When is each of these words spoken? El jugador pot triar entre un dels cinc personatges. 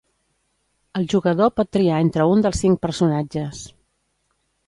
El 0.99 1.05
jugador 1.13 1.51
pot 1.59 1.69
triar 1.77 1.99
entre 2.05 2.27
un 2.37 2.41
dels 2.47 2.63
cinc 2.65 2.81
personatges. 2.87 3.63